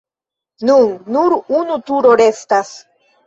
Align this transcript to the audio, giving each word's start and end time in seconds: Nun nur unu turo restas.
Nun 0.69 0.95
nur 1.17 1.35
unu 1.59 1.77
turo 1.91 2.17
restas. 2.25 2.73